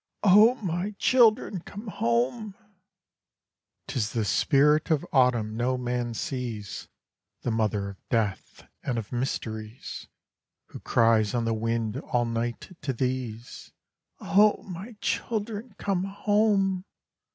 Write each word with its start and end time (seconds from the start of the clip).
O 0.23 0.55
my 0.55 0.95
children, 0.97 1.59
come 1.59 1.87
home!" 1.89 2.53
V 2.53 2.57
'Tis 3.85 4.13
the 4.13 4.25
Spirit 4.25 4.89
of 4.89 5.05
Autumn, 5.13 5.55
no 5.55 5.77
man 5.77 6.15
sees, 6.15 6.87
The 7.43 7.51
mother 7.51 7.89
of 7.89 8.09
Death 8.09 8.67
and 8.81 8.97
of 8.97 9.11
Mysteries, 9.11 10.07
Who 10.69 10.79
cries 10.79 11.35
on 11.35 11.45
the 11.45 11.53
wind 11.53 11.97
all 11.97 12.25
night 12.25 12.75
to 12.81 12.93
these, 12.93 13.73
"O 14.19 14.63
my 14.63 14.95
children, 15.01 15.75
come 15.77 16.05
home!" 16.05 16.83